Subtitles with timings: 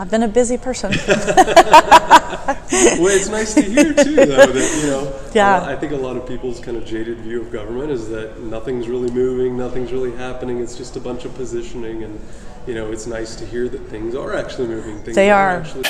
[0.00, 0.90] I've been a busy person.
[1.08, 1.18] well,
[3.08, 5.20] it's nice to hear too, though, that you know.
[5.34, 5.64] Yeah.
[5.64, 8.88] I think a lot of people's kind of jaded view of government is that nothing's
[8.88, 10.60] really moving, nothing's really happening.
[10.60, 12.20] It's just a bunch of positioning, and
[12.66, 15.02] you know, it's nice to hear that things are actually moving.
[15.02, 15.64] Things They are.
[15.64, 15.84] actually.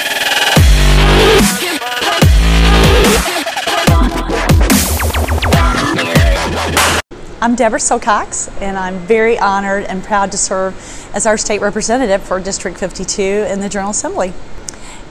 [7.41, 10.75] I'm Deborah Silcox, and I'm very honored and proud to serve
[11.15, 14.33] as our state representative for District 52 in the General Assembly.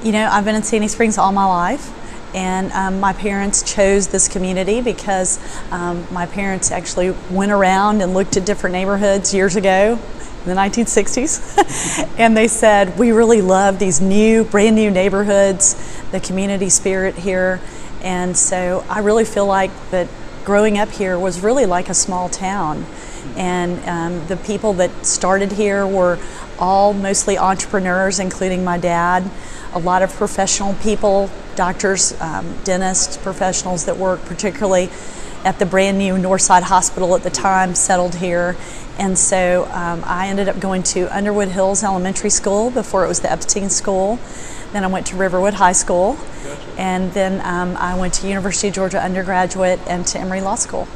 [0.03, 1.89] You know, I've been in Sandy Springs all my life,
[2.35, 5.39] and um, my parents chose this community because
[5.71, 10.53] um, my parents actually went around and looked at different neighborhoods years ago in the
[10.53, 15.75] 1960s, and they said, We really love these new, brand new neighborhoods,
[16.11, 17.61] the community spirit here.
[18.01, 20.09] And so I really feel like that
[20.47, 22.85] growing up here was really like a small town.
[23.35, 26.17] And um, the people that started here were
[26.57, 29.29] all mostly entrepreneurs, including my dad.
[29.73, 34.89] A lot of professional people, doctors, um, dentists, professionals that worked particularly
[35.43, 38.55] at the brand new Northside Hospital at the time settled here.
[38.97, 43.19] And so um, I ended up going to Underwood Hills Elementary School before it was
[43.19, 44.17] the Epstein School.
[44.73, 46.17] Then I went to Riverwood High School.
[46.77, 50.87] And then um, I went to University of Georgia undergraduate and to Emory Law School.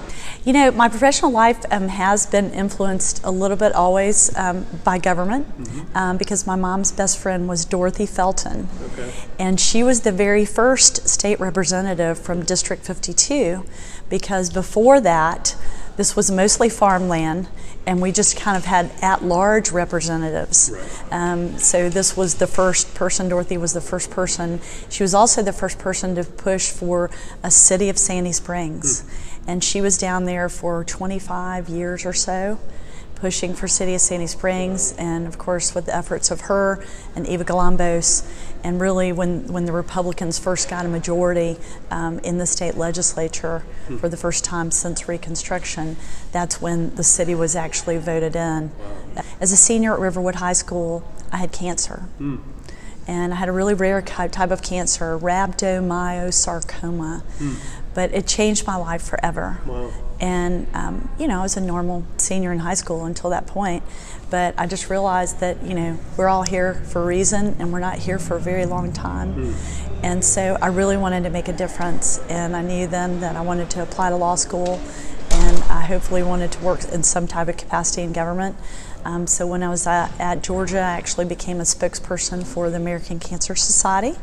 [0.44, 4.98] You know, my professional life um, has been influenced a little bit always um, by
[4.98, 5.46] government
[5.94, 8.68] um, because my mom's best friend was Dorothy Felton.
[8.94, 9.14] Okay.
[9.38, 13.64] And she was the very first state representative from District 52
[14.10, 15.56] because before that,
[15.98, 17.48] this was mostly farmland
[17.86, 20.72] and we just kind of had at large representatives.
[21.12, 24.62] Um, so this was the first person, Dorothy was the first person.
[24.90, 27.10] She was also the first person to push for
[27.44, 29.04] a city of Sandy Springs.
[29.48, 32.60] And she was down there for 25 years or so
[33.22, 36.84] pushing for City of Sandy Springs, and of course with the efforts of her
[37.16, 38.28] and Eva Galambos,
[38.64, 41.58] and really when, when the Republicans first got a majority
[41.92, 43.98] um, in the state legislature hmm.
[43.98, 45.98] for the first time since Reconstruction,
[46.32, 48.72] that's when the city was actually voted in.
[49.40, 52.06] As a senior at Riverwood High School, I had cancer.
[52.18, 52.38] Hmm.
[53.08, 57.22] And I had a really rare type of cancer, rhabdomyosarcoma.
[57.22, 57.56] Hmm.
[57.94, 59.60] But it changed my life forever.
[59.66, 59.92] Wow.
[60.20, 63.84] And, um, you know, I was a normal senior in high school until that point.
[64.30, 67.80] But I just realized that, you know, we're all here for a reason and we're
[67.80, 69.56] not here for a very long time.
[70.04, 72.20] And so I really wanted to make a difference.
[72.30, 74.80] And I knew then that I wanted to apply to law school
[75.32, 78.56] and I hopefully wanted to work in some type of capacity in government.
[79.04, 82.78] Um, so when I was at, at Georgia, I actually became a spokesperson for the
[82.78, 84.16] American Cancer Society.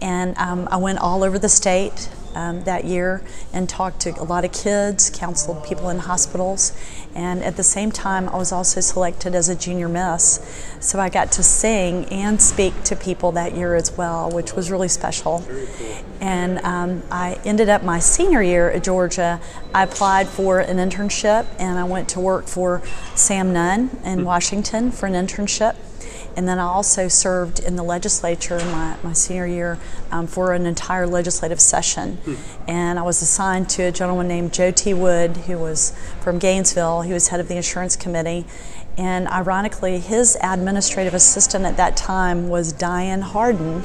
[0.00, 4.24] And um, I went all over the state um, that year and talked to a
[4.24, 6.72] lot of kids, counseled people in hospitals,
[7.14, 10.40] and at the same time, I was also selected as a junior miss.
[10.80, 14.70] So I got to sing and speak to people that year as well, which was
[14.70, 15.44] really special.
[16.20, 19.40] And um, I ended up my senior year at Georgia.
[19.74, 22.82] I applied for an internship and I went to work for
[23.14, 25.76] Sam Nunn in Washington for an internship.
[26.36, 29.78] And then I also served in the legislature my, my senior year
[30.10, 32.18] um, for an entire legislative session.
[32.68, 34.94] And I was assigned to a gentleman named Joe T.
[34.94, 37.02] Wood, who was from Gainesville.
[37.02, 38.46] He was head of the insurance committee.
[38.96, 43.82] And ironically, his administrative assistant at that time was Diane Harden.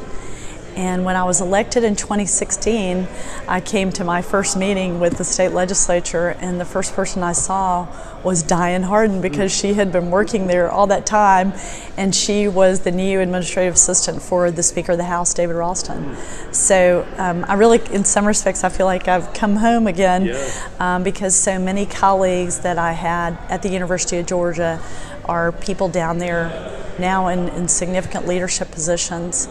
[0.76, 3.08] And when I was elected in 2016,
[3.48, 7.32] I came to my first meeting with the state legislature, and the first person I
[7.32, 7.88] saw
[8.24, 11.54] was Diane Harden because she had been working there all that time,
[11.96, 16.16] and she was the new administrative assistant for the Speaker of the House, David Ralston.
[16.52, 20.50] So um, I really, in some respects, I feel like I've come home again Yeah.
[20.80, 24.82] um, because so many colleagues that I had at the University of Georgia
[25.26, 29.48] are people down there now in, in significant leadership positions.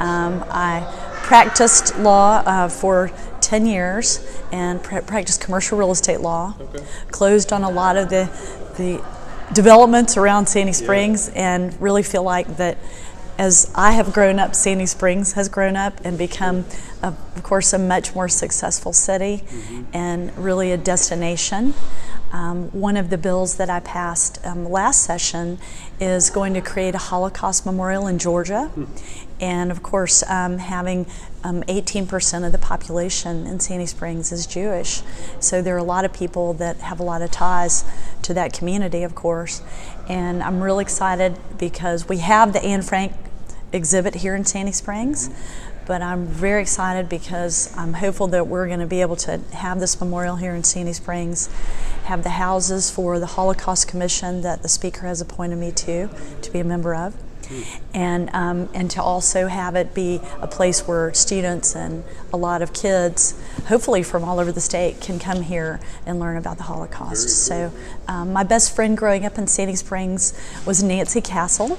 [0.00, 0.86] Um, I
[1.22, 6.54] practiced law uh, for 10 years and pra- practiced commercial real estate law.
[7.10, 8.24] Closed on a lot of the,
[8.76, 9.04] the
[9.52, 12.78] developments around Sandy Springs and really feel like that
[13.38, 16.64] as I have grown up, Sandy Springs has grown up and become,
[17.02, 19.44] a, of course, a much more successful city
[19.92, 21.74] and really a destination.
[22.36, 25.58] Um, one of the bills that I passed um, last session
[25.98, 28.70] is going to create a Holocaust memorial in Georgia.
[29.40, 31.06] And of course, um, having
[31.42, 35.00] um, 18% of the population in Sandy Springs is Jewish.
[35.40, 37.84] So there are a lot of people that have a lot of ties
[38.20, 39.62] to that community, of course.
[40.06, 43.14] And I'm really excited because we have the Anne Frank
[43.72, 45.30] exhibit here in Sandy Springs.
[45.86, 49.78] But I'm very excited because I'm hopeful that we're going to be able to have
[49.78, 51.48] this memorial here in Sandy Springs,
[52.04, 56.08] have the houses for the Holocaust Commission that the Speaker has appointed me to,
[56.42, 57.14] to be a member of.
[57.94, 62.62] And um, and to also have it be a place where students and a lot
[62.62, 63.34] of kids,
[63.66, 67.28] hopefully from all over the state, can come here and learn about the Holocaust.
[67.28, 67.72] So,
[68.08, 71.78] um, my best friend growing up in Sandy Springs was Nancy Castle,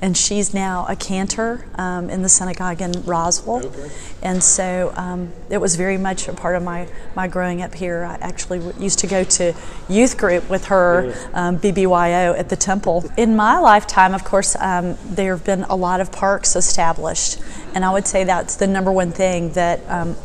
[0.00, 3.66] and she's now a cantor um, in the synagogue in Roswell.
[3.66, 3.90] Okay.
[4.22, 8.04] And so um, it was very much a part of my, my growing up here.
[8.04, 9.54] I actually used to go to
[9.88, 13.04] youth group with her, um, BBYO, at the temple.
[13.16, 17.38] In my lifetime, of course, um, there have been a lot of parks established.
[17.76, 20.16] And I would say that's the number one thing that um,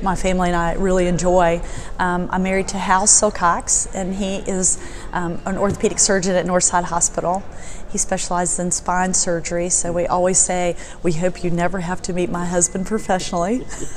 [0.00, 1.60] my family and I really enjoy.
[1.98, 4.78] Um, I'm married to Hal Silcox, and he is
[5.12, 7.42] um, an orthopedic surgeon at Northside Hospital.
[7.90, 12.12] He specializes in spine surgery, so we always say, We hope you never have to
[12.12, 13.66] meet my husband professionally.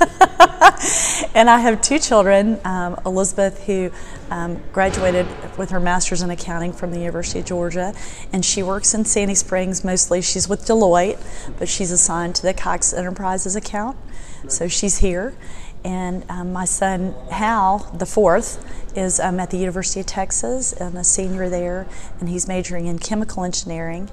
[1.34, 3.92] and I have two children um, Elizabeth, who
[4.30, 5.26] um, graduated
[5.56, 7.94] with her master's in accounting from the University of Georgia,
[8.32, 10.20] and she works in Sandy Springs mostly.
[10.20, 11.20] She's with Deloitte,
[11.58, 13.96] but she's assigned to the Cox Enterprises account,
[14.48, 15.34] so she's here.
[15.84, 18.64] And um, my son Hal, the fourth,
[18.96, 21.86] is um, at the University of Texas and a senior there,
[22.18, 24.08] and he's majoring in chemical engineering.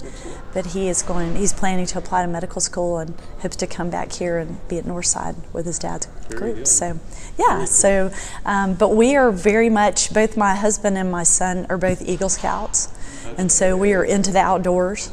[0.53, 3.89] But he is going, he's planning to apply to medical school and hopes to come
[3.89, 6.55] back here and be at Northside with his dad's group.
[6.55, 6.67] good.
[6.67, 6.99] So,
[7.39, 8.11] yeah, so,
[8.45, 12.29] um, but we are very much, both my husband and my son are both Eagle
[12.29, 12.90] Scouts.
[13.37, 15.11] And so we are into the outdoors.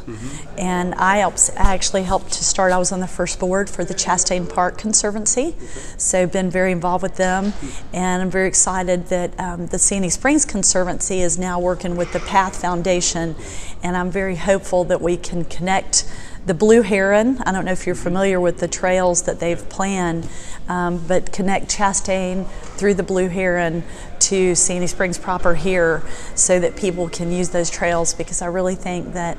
[0.56, 3.84] And I, helped, I actually helped to start, I was on the first board for
[3.84, 5.55] the Chastain Park Conservancy.
[5.96, 7.52] So been very involved with them.
[7.93, 12.20] And I'm very excited that um, the Sandy Springs Conservancy is now working with the
[12.20, 13.37] Path Foundation.
[13.82, 16.10] And I'm very hopeful that we can connect
[16.46, 17.38] the Blue Heron.
[17.44, 20.26] I don't know if you're familiar with the trails that they've planned,
[20.66, 23.84] um, but connect Chastain through the Blue Heron
[24.29, 26.03] to Sandy Springs proper here
[26.35, 29.39] so that people can use those trails because I really think that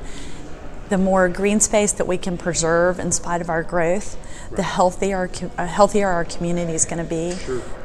[0.90, 4.18] the more green space that we can preserve in spite of our growth,
[4.56, 7.36] the healthier our, uh, healthier our community is going to be.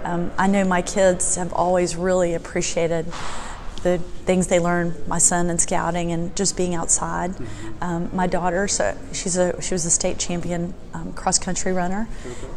[0.03, 3.07] Um, I know my kids have always really appreciated
[3.85, 4.95] the things they learn.
[5.07, 7.35] My son in scouting and just being outside.
[7.81, 12.09] Um, my daughter, so she's a she was a state champion um, cross country runner,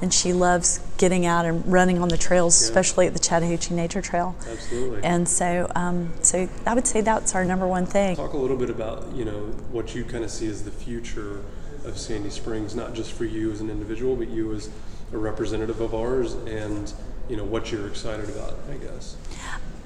[0.02, 4.02] and she loves getting out and running on the trails, especially at the Chattahoochee Nature
[4.02, 4.36] Trail.
[4.50, 5.04] Absolutely.
[5.04, 8.16] And so, um, so I would say that's our number one thing.
[8.16, 9.42] Talk a little bit about you know
[9.72, 11.44] what you kind of see as the future
[11.86, 14.70] of Sandy Springs, not just for you as an individual, but you as
[15.14, 16.94] a representative of ours, and
[17.30, 18.58] you know what you're excited about.
[18.72, 19.18] I guess.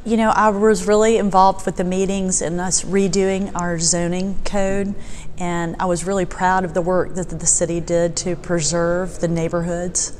[0.04, 4.96] You know, I was really involved with the meetings and us redoing our zoning code,
[5.38, 9.28] and I was really proud of the work that the city did to preserve the
[9.28, 10.18] neighborhoods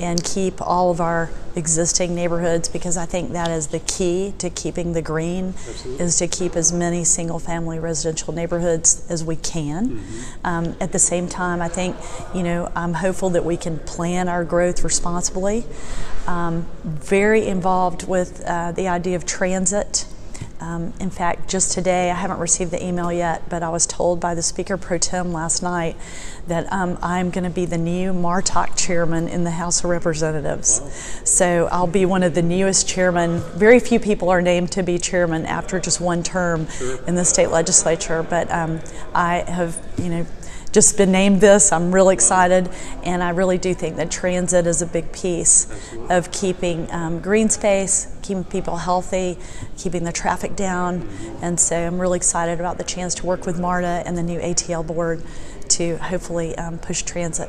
[0.00, 4.48] and keep all of our existing neighborhoods because I think that is the key to
[4.48, 6.04] keeping the green Absolutely.
[6.04, 10.00] is to keep as many single family residential neighborhoods as we can.
[10.44, 11.96] Um, at the same time, I think,
[12.34, 15.64] you know, I'm hopeful that we can plan our growth responsibly.
[16.26, 20.06] Um, very involved with uh, the idea of transit.
[20.60, 24.20] Um, in fact, just today, I haven't received the email yet, but I was told
[24.20, 25.96] by the Speaker Pro Tem last night
[26.48, 30.82] that um, I'm going to be the new MARTOC chairman in the House of Representatives.
[31.24, 33.40] So I'll be one of the newest chairmen.
[33.54, 36.66] Very few people are named to be chairman after just one term
[37.06, 38.80] in the state legislature, but um,
[39.14, 40.26] I have, you know,
[40.72, 41.72] just been named this.
[41.72, 42.70] I'm really excited,
[43.04, 45.66] and I really do think that transit is a big piece
[46.08, 49.38] of keeping um, green space, keeping people healthy,
[49.76, 51.08] keeping the traffic down,
[51.42, 54.38] and so I'm really excited about the chance to work with MARTA and the new
[54.38, 55.22] ATL board
[55.70, 57.48] to hopefully um, push transit.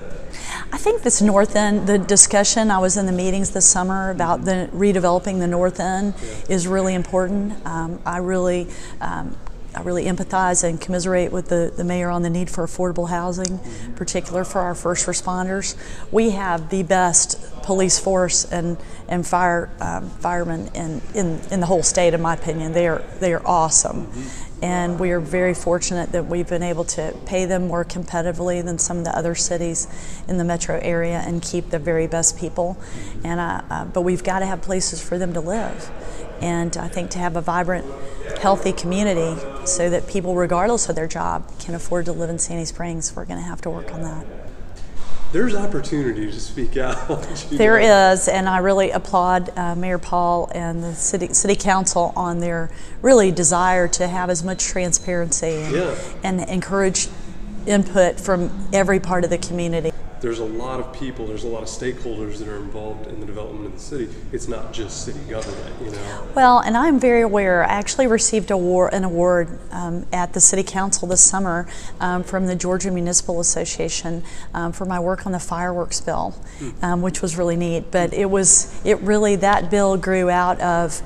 [0.71, 4.45] I think this north end, the discussion, I was in the meetings this summer about
[4.45, 6.13] the redeveloping the north end
[6.47, 7.65] is really important.
[7.65, 8.67] Um, I really
[9.01, 9.35] um,
[9.73, 13.59] I really empathize and commiserate with the, the mayor on the need for affordable housing,
[13.85, 15.75] in particular for our first responders.
[16.11, 21.65] We have the best police force and, and fire um, firemen in, in, in the
[21.65, 22.73] whole state, in my opinion.
[22.73, 24.11] They are, they are awesome.
[24.61, 28.77] And we are very fortunate that we've been able to pay them more competitively than
[28.77, 29.87] some of the other cities
[30.27, 32.77] in the metro area and keep the very best people.
[33.23, 35.89] And uh, uh, but we've got to have places for them to live.
[36.41, 37.85] And I think to have a vibrant,
[38.39, 42.65] healthy community so that people, regardless of their job, can afford to live in Sandy
[42.65, 44.40] Springs, we're going to have to work on that.
[45.31, 47.25] There's opportunity to speak out.
[47.51, 48.11] There know.
[48.11, 52.69] is, and I really applaud uh, Mayor Paul and the city city council on their
[53.01, 55.95] really desire to have as much transparency and, Yeah.
[56.23, 57.07] and encourage
[57.67, 59.91] input from every part of the community.
[60.21, 63.25] There's a lot of people, there's a lot of stakeholders that are involved in the
[63.25, 64.07] development of the city.
[64.31, 66.27] It's not just city government, you know.
[66.35, 67.63] Well, and I'm very aware.
[67.63, 71.67] I actually received award, an award um, at the City Council this summer
[71.99, 76.35] um, from the Georgia Municipal Association um, for my work on the fireworks bill,
[76.83, 77.89] um, which was really neat.
[77.89, 81.01] But it was it really that bill grew out of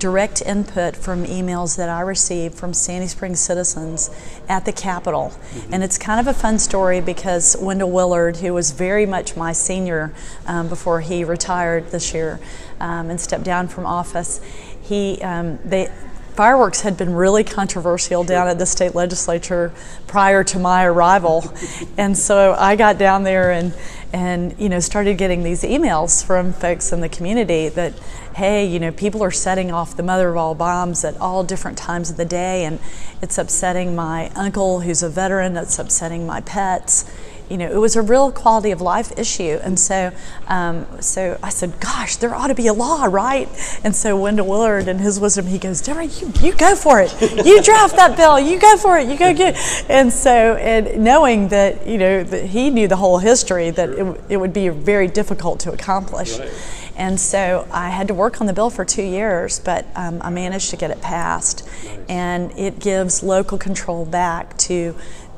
[0.00, 4.10] direct input from emails that I received from Sandy Springs citizens
[4.48, 5.30] at the Capitol.
[5.30, 5.74] Mm-hmm.
[5.74, 9.52] And it's kind of a fun story because Wendell Willard, who was very much my
[9.52, 10.12] senior
[10.46, 12.40] um, before he retired this year
[12.80, 14.40] um, and stepped down from office,
[14.82, 15.88] he um, they
[16.34, 19.72] fireworks had been really controversial down at the state legislature
[20.06, 21.52] prior to my arrival.
[21.98, 23.74] and so I got down there and
[24.12, 27.92] and you know started getting these emails from folks in the community that
[28.34, 31.78] hey you know people are setting off the mother of all bombs at all different
[31.78, 32.64] times of the day.
[32.64, 32.78] And
[33.22, 35.56] it's upsetting my uncle who's a veteran.
[35.56, 37.10] It's upsetting my pets
[37.50, 39.58] you know, it was a real quality of life issue.
[39.62, 40.12] And so,
[40.46, 43.48] um, so I said, gosh, there ought to be a law, right?
[43.82, 47.12] And so Wendell Willard, in his wisdom, he goes, Deborah, you, you go for it.
[47.44, 48.38] You draft that bill.
[48.38, 49.08] You go for it.
[49.08, 49.90] You go get it.
[49.90, 54.20] And so, and knowing that, you know, that he knew the whole history, that it,
[54.28, 56.38] it would be very difficult to accomplish.
[56.38, 56.52] Right.
[56.96, 60.30] And so I had to work on the bill for two years, but um, I
[60.30, 61.64] managed to get it passed.
[61.64, 61.98] Nice.
[62.08, 64.94] And it gives local control back to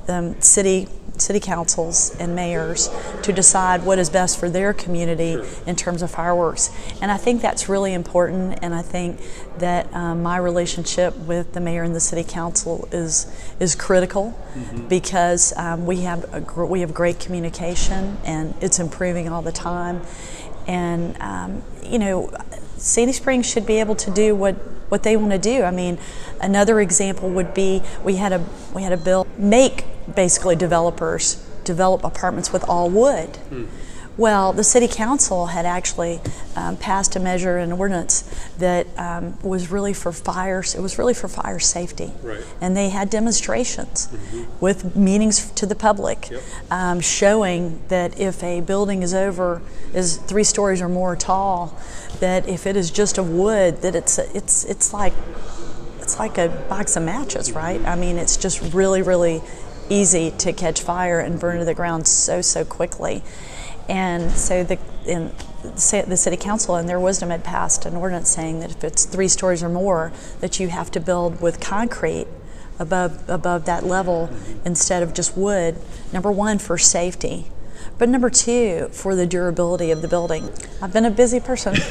[0.08, 0.88] um, city
[1.18, 2.88] city councils and mayors
[3.22, 5.44] to decide what is best for their community Sure.
[5.66, 6.70] in terms of fireworks.
[7.00, 8.58] And I think that's really important.
[8.62, 9.20] And I think
[9.58, 13.26] that um, my relationship with the mayor and the city council is
[13.60, 14.34] is critical
[14.88, 19.52] because um, we have a, gr- we have great communication and it's improving all the
[19.52, 20.02] time.
[20.66, 22.30] And um, you know,
[22.76, 24.54] Sandy Springs should be able to do what
[24.90, 25.62] what they want to do.
[25.62, 25.98] I mean,
[26.40, 32.04] another example would be we had a we had a bill make basically developers develop
[32.04, 33.38] apartments with all wood.
[34.18, 36.20] Well, the city council had actually
[36.54, 38.24] um, passed a measure, and ordinance
[38.58, 40.74] that um, was really for fires.
[40.74, 42.44] It was really for fire safety, Right.
[42.60, 44.08] and they had demonstrations
[44.60, 46.42] with meetings to the public, Yep.
[46.70, 49.62] um, showing that if a building is over
[49.94, 51.74] is three stories or more tall,
[52.20, 55.14] that if it is just of wood, that it's it's it's like
[56.02, 57.80] it's like a box of matches, right?
[57.86, 59.40] I mean, it's just really, really
[59.88, 63.22] easy to catch fire and burn to the ground so, so quickly.
[63.88, 68.70] And so the, the city council, in their wisdom, had passed an ordinance saying that
[68.70, 72.26] if it's three stories or more, that you have to build with concrete
[72.78, 74.30] above above that level
[74.64, 75.76] instead of just wood.
[76.12, 77.46] Number one, for safety.
[77.98, 80.50] But number two, for the durability of the building.
[80.80, 81.74] I've been a busy person.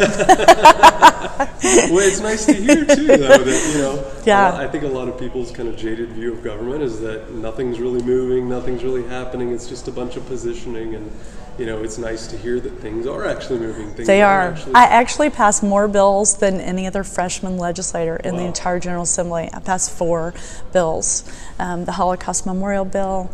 [1.63, 4.11] well, it's nice to hear too, though, that you know.
[4.25, 4.55] Yeah.
[4.55, 7.79] I think a lot of people's kind of jaded view of government is that nothing's
[7.79, 9.51] really moving, nothing's really happening.
[9.51, 11.11] It's just a bunch of positioning, and
[11.57, 13.91] you know, it's nice to hear that things are actually moving.
[13.91, 14.49] Things They are.
[14.49, 19.03] Actually, I actually passed more bills than any other freshman legislator in the entire General
[19.03, 19.49] Assembly.
[19.53, 20.33] I passed four
[20.73, 21.23] bills
[21.61, 23.31] um, the Holocaust Memorial Bill,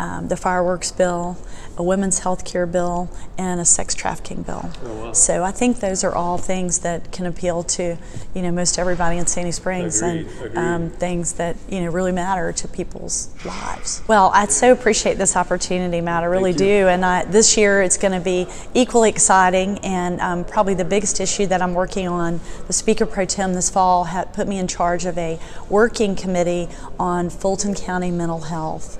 [0.00, 1.36] um, the fireworks bill,
[1.76, 4.70] a women's health care bill, and a sex trafficking bill.
[4.82, 5.12] Oh, wow.
[5.12, 7.98] So I think those are all things that can appeal to
[8.34, 10.56] you know most everybody in Sandy Springs Agreed, and agreed.
[10.56, 14.02] um, things that you know really matter to people's lives.
[14.08, 16.22] Well, I so appreciate this opportunity, Matt.
[16.22, 16.88] I really do.
[16.88, 21.20] And I, this year it's going to be equally exciting and um, probably the biggest
[21.20, 22.40] issue that I'm working on.
[22.66, 25.38] The Speaker Pro Tem this fall ha- put me in charge of a
[25.68, 28.98] working committee on Fulton County mental health.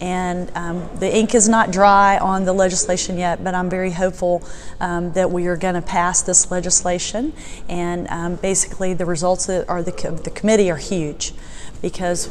[0.00, 4.46] And um, the ink is not dry on the legislation yet, but I'm very hopeful
[4.80, 7.32] um, that we are going to pass this legislation.
[7.68, 9.92] And um, basically, the results that are the,
[10.24, 11.32] the committee are huge
[11.80, 12.28] because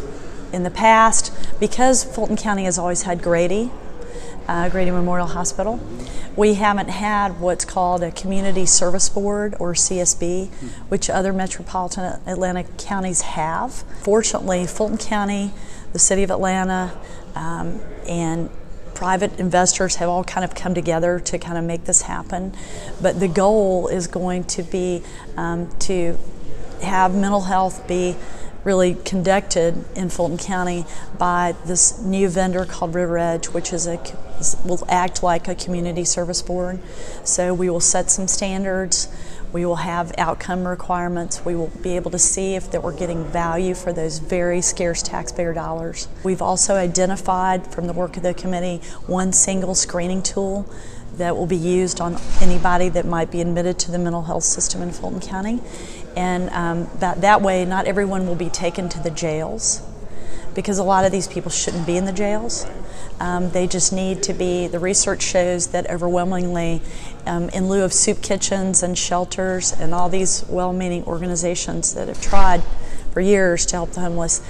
[0.54, 3.72] in the past, because Fulton County has always had Grady,
[4.48, 5.80] uh, Grady Memorial Hospital.
[6.36, 10.50] We haven't had what's called a Community Service Board or CSB,
[10.90, 13.72] which other metropolitan Atlanta counties have.
[14.02, 15.52] Fortunately, Fulton County,
[15.94, 16.98] the City of Atlanta,
[17.36, 18.50] um, and
[18.94, 22.54] private investors have all kind of come together to kind of make this happen.
[23.02, 25.04] But the goal is going to be
[25.38, 26.18] um, to
[26.82, 28.16] have mental health be
[28.66, 30.86] really conducted in Fulton County
[31.18, 33.98] by this new vendor called River Edge, which is a
[34.66, 36.80] will act like a community service board.
[37.24, 39.08] So we will set some standards.
[39.54, 41.46] We will have outcome requirements.
[41.46, 45.02] We will be able to see if that we're getting value for those very scarce
[45.02, 46.10] taxpayer dollars.
[46.24, 50.70] We've also identified from the work of the committee one single screening tool
[51.18, 54.82] that will be used on anybody that might be admitted to the mental health system
[54.82, 55.62] in Fulton County.
[56.16, 59.82] And um, that, that way, not everyone will be taken to the jails
[60.54, 62.66] because a lot of these people shouldn't be in the jails.
[63.20, 66.82] Um, they just need to be, the research shows that overwhelmingly,
[67.26, 72.08] um, in lieu of soup kitchens and shelters and all these well meaning organizations that
[72.08, 72.64] have tried
[73.12, 74.42] for years to help the homeless,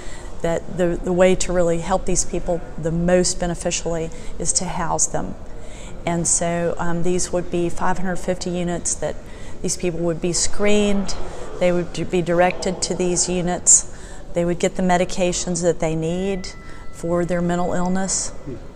[0.42, 5.06] that the, the way to really help these people the most beneficially is to house
[5.06, 5.34] them.
[6.04, 9.16] And so um, these would be 550 units that
[9.62, 11.16] these people would be screened,
[11.60, 13.92] they would be directed to these units,
[14.34, 16.48] they would get the medications that they need
[16.92, 18.32] for their mental illness.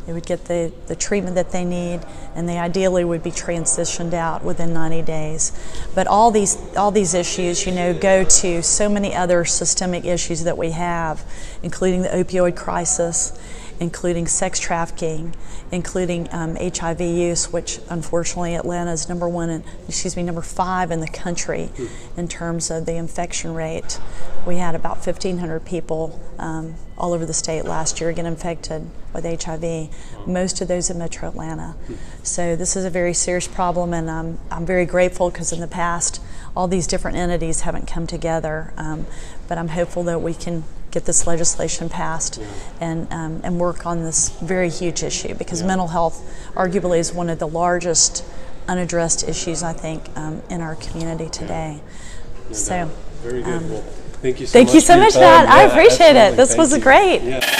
[0.06, 2.00] They would get the, the treatment that they need,
[2.34, 5.52] and they ideally would be transitioned out within 90 days.
[5.94, 10.44] But all these all these issues, you know, go to so many other systemic issues
[10.44, 11.24] that we have,
[11.62, 13.38] including the opioid crisis,
[13.80, 15.34] including sex trafficking,
[15.72, 20.90] including um, HIV use, which unfortunately Atlanta is number one, in, excuse me, number five
[20.90, 21.70] in the country
[22.16, 23.98] in terms of the infection rate.
[24.46, 29.24] We had about 1,500 people um, all over the state last year get infected with
[29.24, 29.88] HIV,
[30.26, 31.74] most of those in metro Atlanta.
[32.22, 35.66] So this is a very serious problem, and um, I'm very grateful because in the
[35.66, 36.22] past,
[36.54, 38.74] all these different entities haven't come together.
[38.76, 39.06] Um,
[39.48, 42.46] but I'm hopeful that we can get this legislation passed yeah.
[42.80, 45.68] and, um, and work on this very huge issue because yeah.
[45.68, 46.22] mental health
[46.54, 48.24] arguably is one of the largest
[48.68, 51.80] unaddressed issues I think um, in our community today.
[52.48, 52.90] No so,
[53.22, 53.54] very good.
[53.54, 53.82] Um, well,
[54.22, 54.74] thank you so thank much.
[54.74, 55.48] you so much, Matt.
[55.48, 56.36] I appreciate it.
[56.36, 56.82] This thank was you.
[56.82, 57.58] great.